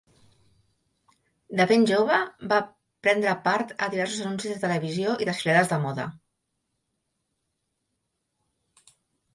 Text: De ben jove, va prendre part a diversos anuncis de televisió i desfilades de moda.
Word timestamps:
De 1.59 1.67
ben 1.71 1.85
jove, 1.91 2.17
va 2.53 2.57
prendre 3.09 3.35
part 3.49 3.75
a 3.75 3.91
diversos 3.95 4.25
anuncis 4.25 4.55
de 4.55 4.59
televisió 4.65 5.15
i 5.25 5.29
desfilades 5.31 5.71
de 5.75 5.81
moda. 5.85 6.09